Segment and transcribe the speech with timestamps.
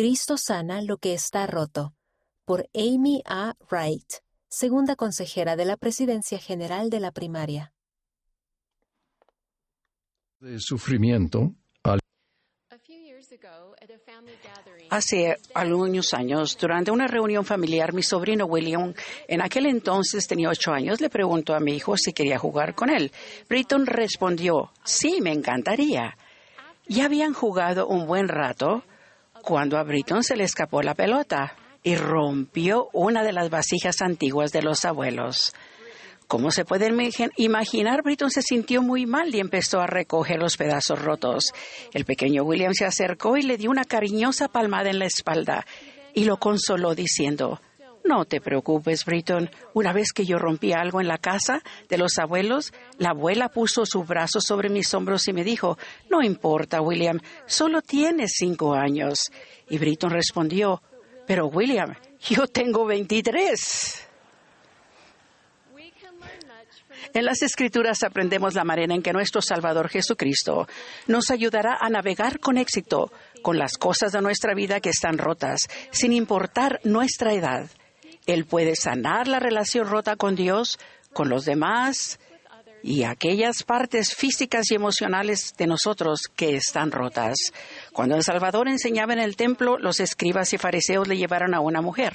[0.00, 1.92] Cristo sana lo que está roto,
[2.46, 3.54] por Amy A.
[3.70, 4.10] Wright,
[4.48, 7.74] segunda consejera de la Presidencia General de la Primaria.
[10.38, 11.54] De sufrimiento
[14.88, 18.94] Hace algunos años, durante una reunión familiar, mi sobrino William,
[19.28, 22.88] en aquel entonces tenía ocho años, le preguntó a mi hijo si quería jugar con
[22.88, 23.12] él.
[23.50, 26.16] Britton respondió, sí, me encantaría.
[26.88, 28.82] Ya habían jugado un buen rato
[29.42, 34.52] cuando a Britton se le escapó la pelota y rompió una de las vasijas antiguas
[34.52, 35.54] de los abuelos.
[36.26, 36.96] Como se pueden
[37.36, 41.52] imaginar, Britton se sintió muy mal y empezó a recoger los pedazos rotos.
[41.92, 45.66] El pequeño William se acercó y le dio una cariñosa palmada en la espalda
[46.14, 47.60] y lo consoló diciendo,
[48.10, 49.48] no te preocupes, Britton.
[49.72, 53.86] Una vez que yo rompí algo en la casa de los abuelos, la abuela puso
[53.86, 55.78] su brazo sobre mis hombros y me dijo,
[56.10, 59.30] no importa, William, solo tienes cinco años.
[59.68, 60.82] Y Britton respondió,
[61.24, 64.04] pero William, yo tengo veintitrés.
[67.14, 70.66] En las Escrituras aprendemos la manera en que nuestro Salvador Jesucristo
[71.06, 75.68] nos ayudará a navegar con éxito con las cosas de nuestra vida que están rotas,
[75.92, 77.70] sin importar nuestra edad.
[78.32, 80.78] Él puede sanar la relación rota con Dios,
[81.12, 82.18] con los demás
[82.82, 87.36] y aquellas partes físicas y emocionales de nosotros que están rotas.
[87.92, 91.82] Cuando el Salvador enseñaba en el templo, los escribas y fariseos le llevaron a una
[91.82, 92.14] mujer.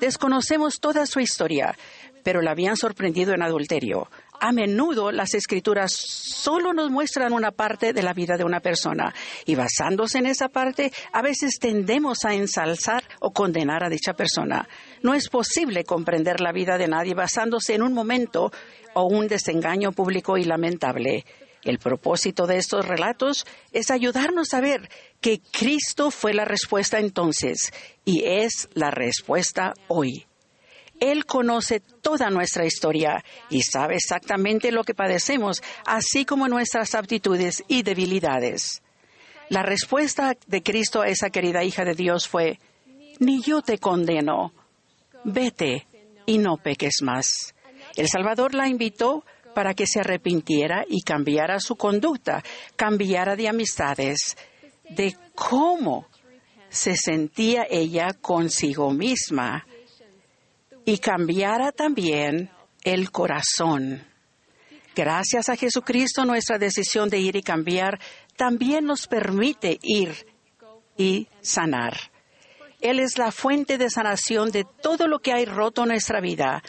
[0.00, 1.76] Desconocemos toda su historia,
[2.22, 4.08] pero la habían sorprendido en adulterio.
[4.40, 9.14] A menudo las escrituras solo nos muestran una parte de la vida de una persona
[9.46, 14.68] y basándose en esa parte a veces tendemos a ensalzar o condenar a dicha persona.
[15.02, 18.52] No es posible comprender la vida de nadie basándose en un momento
[18.94, 21.24] o un desengaño público y lamentable.
[21.64, 24.88] El propósito de estos relatos es ayudarnos a ver
[25.20, 27.72] que Cristo fue la respuesta entonces
[28.04, 30.26] y es la respuesta hoy.
[30.98, 37.64] Él conoce toda nuestra historia y sabe exactamente lo que padecemos, así como nuestras aptitudes
[37.66, 38.82] y debilidades.
[39.48, 42.60] La respuesta de Cristo a esa querida hija de Dios fue,
[43.18, 44.52] ni yo te condeno,
[45.24, 45.86] vete
[46.26, 47.54] y no peques más.
[47.96, 49.24] El Salvador la invitó
[49.54, 52.42] para que se arrepintiera y cambiara su conducta,
[52.76, 54.36] cambiara de amistades,
[54.88, 56.06] de cómo
[56.68, 59.66] se sentía ella consigo misma
[60.84, 62.50] y cambiara también
[62.82, 64.04] el corazón.
[64.94, 67.98] Gracias a Jesucristo, nuestra decisión de ir y cambiar
[68.36, 70.26] también nos permite ir
[70.96, 72.11] y sanar.
[72.82, 76.62] Él es la fuente de sanación de todo lo que hay roto en nuestra vida.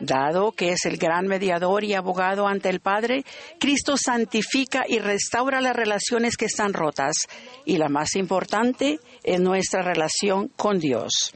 [0.00, 3.24] Dado que es el gran mediador y abogado ante el Padre,
[3.58, 7.26] Cristo santifica y restaura las relaciones que están rotas.
[7.64, 11.34] Y la más importante es nuestra relación con Dios.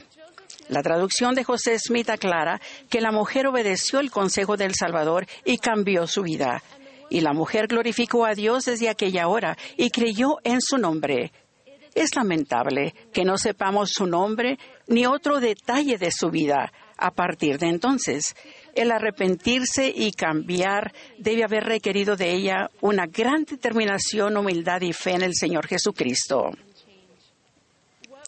[0.69, 5.57] La traducción de José Smith aclara que la mujer obedeció el consejo del Salvador y
[5.57, 6.63] cambió su vida.
[7.09, 11.33] Y la mujer glorificó a Dios desde aquella hora y creyó en su nombre.
[11.95, 17.59] Es lamentable que no sepamos su nombre ni otro detalle de su vida a partir
[17.59, 18.35] de entonces.
[18.73, 25.11] El arrepentirse y cambiar debe haber requerido de ella una gran determinación, humildad y fe
[25.11, 26.51] en el Señor Jesucristo.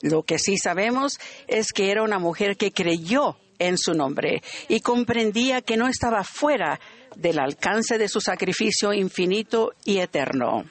[0.01, 4.81] Lo que sí sabemos es que era una mujer que creyó en su nombre y
[4.81, 6.79] comprendía que no estaba fuera
[7.15, 10.65] del alcance de su sacrificio infinito y eterno.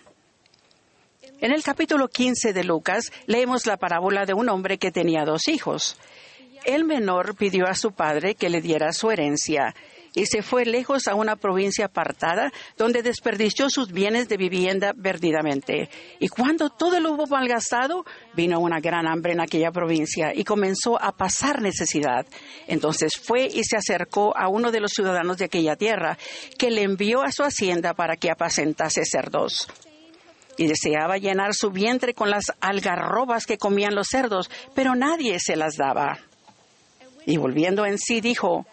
[1.44, 5.46] En el capítulo 15 de Lucas leemos la parábola de un hombre que tenía dos
[5.48, 5.98] hijos.
[6.64, 9.74] El menor pidió a su padre que le diera su herencia
[10.14, 15.90] y se fue lejos a una provincia apartada donde desperdició sus bienes de vivienda perdidamente.
[16.18, 20.98] Y cuando todo lo hubo malgastado, vino una gran hambre en aquella provincia y comenzó
[20.98, 22.24] a pasar necesidad.
[22.68, 26.16] Entonces fue y se acercó a uno de los ciudadanos de aquella tierra,
[26.58, 29.68] que le envió a su hacienda para que apacentase cerdos
[30.56, 35.56] y deseaba llenar su vientre con las algarrobas que comían los cerdos, pero nadie se
[35.56, 36.18] las daba.
[37.26, 38.66] Y volviendo en sí dijo,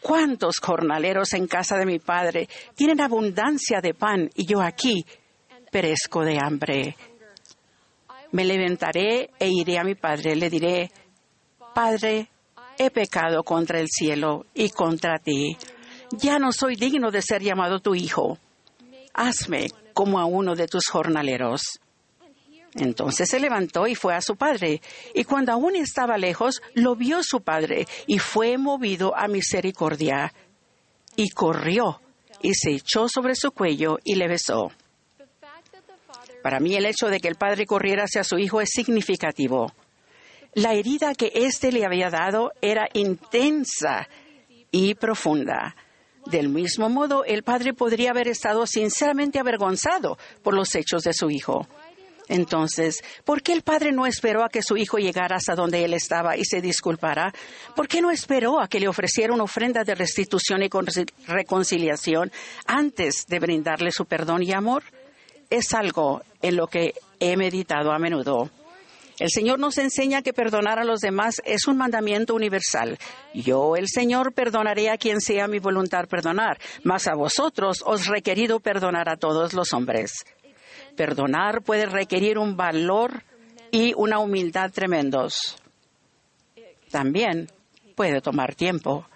[0.00, 5.04] ¿Cuántos jornaleros en casa de mi padre tienen abundancia de pan y yo aquí
[5.70, 6.96] perezco de hambre?
[8.30, 10.36] Me levantaré e iré a mi padre.
[10.36, 10.90] Le diré,
[11.74, 12.28] Padre,
[12.76, 15.56] he pecado contra el cielo y contra ti.
[16.12, 18.38] Ya no soy digno de ser llamado tu hijo.
[19.18, 21.80] Hazme como a uno de tus jornaleros.
[22.74, 24.80] Entonces se levantó y fue a su padre.
[25.12, 30.32] Y cuando aún estaba lejos, lo vio su padre y fue movido a misericordia.
[31.16, 32.00] Y corrió
[32.42, 34.70] y se echó sobre su cuello y le besó.
[36.42, 39.72] Para mí el hecho de que el padre corriera hacia su hijo es significativo.
[40.54, 44.08] La herida que éste le había dado era intensa
[44.70, 45.74] y profunda.
[46.30, 51.30] Del mismo modo, el padre podría haber estado sinceramente avergonzado por los hechos de su
[51.30, 51.66] hijo.
[52.28, 55.94] Entonces, ¿por qué el padre no esperó a que su hijo llegara hasta donde él
[55.94, 57.32] estaba y se disculpara?
[57.74, 60.68] ¿Por qué no esperó a que le ofreciera una ofrenda de restitución y
[61.26, 62.30] reconciliación
[62.66, 64.82] antes de brindarle su perdón y amor?
[65.48, 68.50] Es algo en lo que he meditado a menudo.
[69.18, 72.98] El Señor nos enseña que perdonar a los demás es un mandamiento universal.
[73.34, 78.60] Yo, el Señor, perdonaré a quien sea mi voluntad perdonar, mas a vosotros os requerido
[78.60, 80.12] perdonar a todos los hombres.
[80.96, 83.22] Perdonar puede requerir un valor
[83.72, 85.56] y una humildad tremendos.
[86.90, 87.48] También
[87.96, 89.06] puede tomar tiempo.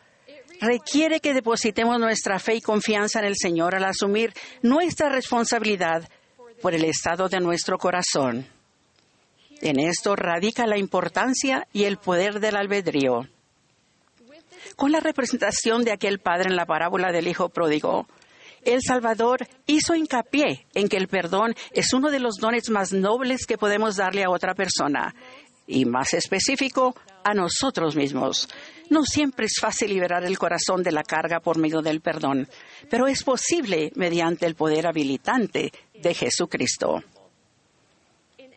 [0.61, 4.33] Requiere que depositemos nuestra fe y confianza en el Señor al asumir
[4.63, 6.09] nuestra responsabilidad
[6.61, 8.47] por el estado de nuestro corazón.
[9.63, 13.29] En esto radica la importancia y el poder del albedrío.
[14.75, 18.09] Con la representación de aquel padre en la parábola del Hijo pródigo,
[18.65, 23.47] el Salvador hizo hincapié en que el perdón es uno de los dones más nobles
[23.47, 25.15] que podemos darle a otra persona,
[25.69, 28.49] y más específico, a nosotros mismos.
[28.91, 32.49] No siempre es fácil liberar el corazón de la carga por medio del perdón,
[32.91, 37.05] pero es posible mediante el poder habilitante de Jesucristo.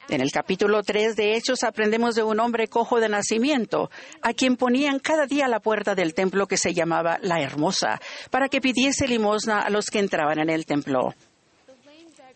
[0.08, 3.90] En el capítulo 3 de Hechos aprendemos de un hombre cojo de nacimiento,
[4.22, 8.00] a quien ponían cada día la puerta del templo que se llamaba La Hermosa,
[8.30, 11.16] para que pidiese limosna a los que entraban en el templo.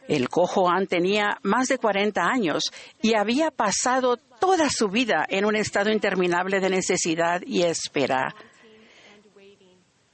[0.07, 2.71] El cojo An tenía más de 40 años
[3.04, 8.33] y había pasado toda su vida en un estado interminable de necesidad y espera.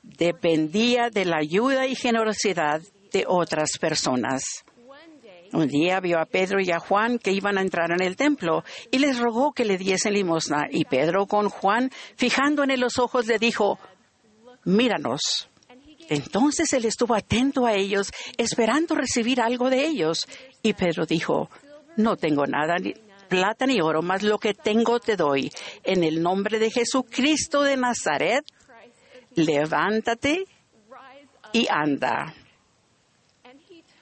[0.03, 2.81] Dependía de la ayuda y generosidad
[3.13, 4.65] de otras personas.
[5.55, 8.65] Un día vio a Pedro y a Juan que iban a entrar en el templo
[8.91, 10.67] y les rogó que le diesen limosna.
[10.69, 13.79] Y Pedro con Juan, fijando en los ojos, le dijo,
[14.65, 15.47] míranos.
[16.09, 20.27] Entonces él estuvo atento a ellos, esperando recibir algo de ellos.
[20.61, 21.49] Y Pedro dijo,
[21.95, 22.93] no tengo nada, ni
[23.29, 25.49] plata ni oro, mas lo que tengo te doy.
[25.85, 28.43] En el nombre de Jesucristo de Nazaret,
[29.35, 30.43] levántate
[31.53, 32.35] y anda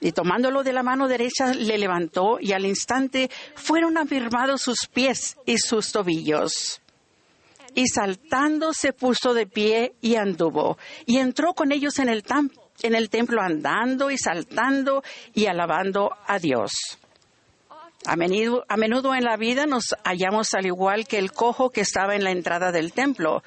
[0.04, 5.38] y tomándolo de la mano derecha le levantó y al instante fueron afirmados sus pies
[5.46, 6.82] y sus tobillos.
[7.74, 13.40] Y saltando se puso de pie y anduvo y entró con ellos en el, templo
[13.40, 15.02] andando y saltando
[15.32, 16.98] y alabando a Dios.
[18.04, 22.24] A menudo en la vida nos hallamos al igual que el cojo que estaba en
[22.24, 23.42] la entrada del templo,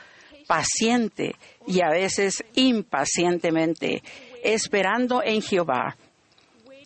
[0.47, 1.35] paciente
[1.67, 4.01] y a veces impacientemente,
[4.43, 5.95] esperando en Jehová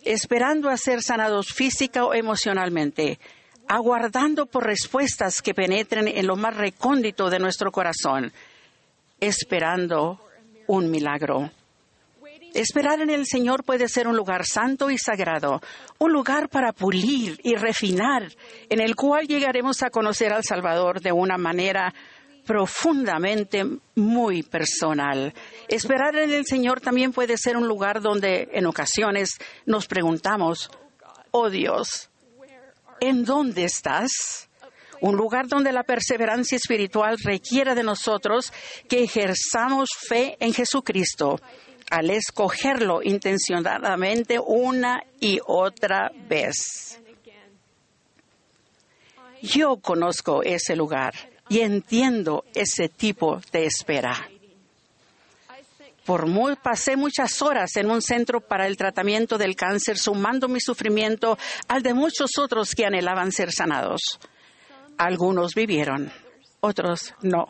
[0.04, 3.18] esperando a ser sanados física o emocionalmente,
[3.68, 8.32] aguardando por respuestas que penetren en lo más recóndito de nuestro corazón,
[9.20, 10.20] esperando
[10.66, 11.50] un milagro.
[12.54, 15.62] Esperar en el Señor puede ser un lugar santo y sagrado,
[15.98, 18.30] un lugar para pulir y refinar,
[18.68, 21.94] en el cual llegaremos a conocer al Salvador de una manera
[22.44, 25.32] profundamente muy personal.
[25.68, 30.70] Esperar en el Señor también puede ser un lugar donde en ocasiones nos preguntamos,
[31.30, 32.10] oh Dios,
[33.00, 34.48] ¿en dónde estás?
[35.00, 38.52] Un lugar donde la perseverancia espiritual requiere de nosotros
[38.88, 41.40] que ejerzamos fe en Jesucristo
[41.90, 47.00] al escogerlo intencionadamente una y otra vez.
[49.42, 54.26] Yo conozco ese lugar y entiendo ese tipo de espera.
[56.06, 61.36] Por pasé muchas horas en un centro para el tratamiento del cáncer, sumando mi sufrimiento
[61.68, 64.00] al de muchos otros que anhelaban ser sanados.
[64.96, 66.10] Algunos vivieron,
[66.60, 67.48] otros no.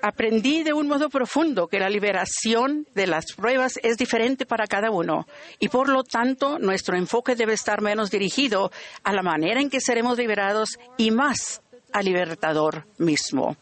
[0.00, 4.90] Aprendí de un modo profundo que la liberación de las pruebas es diferente para cada
[4.90, 5.26] uno
[5.60, 8.72] y por lo tanto nuestro enfoque debe estar menos dirigido
[9.04, 11.61] a la manera en que seremos liberados y más
[11.92, 13.56] al libertador mismo.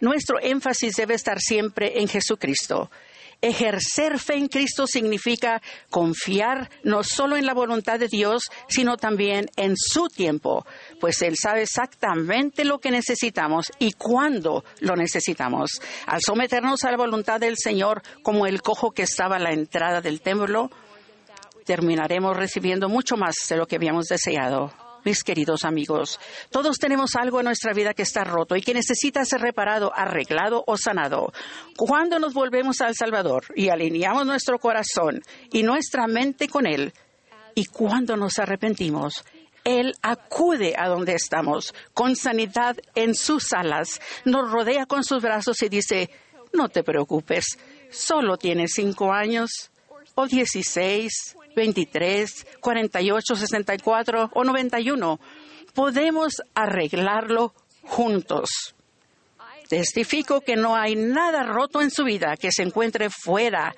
[0.00, 2.90] Nuestro énfasis debe estar siempre en Jesucristo.
[3.42, 9.46] Ejercer fe en Cristo significa confiar no solo en la voluntad de Dios, sino también
[9.56, 10.66] en su tiempo,
[11.00, 15.80] pues Él sabe exactamente lo que necesitamos y cuándo lo necesitamos.
[16.06, 20.02] Al someternos a la voluntad del Señor, como el cojo que estaba a la entrada
[20.02, 20.70] del templo,
[21.64, 26.18] terminaremos recibiendo mucho más de lo que habíamos deseado mis queridos amigos.
[26.50, 30.64] Todos tenemos algo en nuestra vida que está roto y que necesita ser reparado, arreglado
[30.66, 31.32] o sanado.
[31.76, 36.92] Cuando nos volvemos al Salvador y alineamos nuestro corazón y nuestra mente con Él,
[37.54, 39.24] y cuando nos arrepentimos,
[39.64, 45.62] Él acude a donde estamos con sanidad en sus alas, nos rodea con sus brazos
[45.62, 46.10] y dice,
[46.52, 47.58] no te preocupes,
[47.90, 49.70] solo tienes cinco años
[50.14, 55.20] o dieciséis, veintitrés, cuarenta y ocho, sesenta y cuatro o noventa y uno.
[55.74, 58.74] Podemos arreglarlo juntos.
[59.68, 63.74] Testifico que no hay nada roto en su vida que se encuentre fuera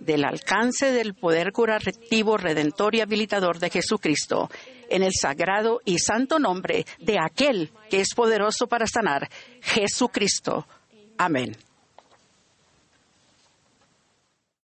[0.00, 4.48] del alcance del poder curativo, redentor y habilitador de Jesucristo,
[4.90, 9.28] en el sagrado y santo nombre de aquel que es poderoso para sanar,
[9.60, 10.66] Jesucristo.
[11.18, 11.56] Amén.